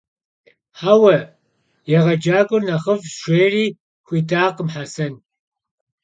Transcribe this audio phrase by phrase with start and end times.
[0.81, 1.17] Heue,
[1.89, 3.65] yêğecak'uer nexhıf'ş,- jji'eri
[4.07, 5.13] xuidakhım Hesen.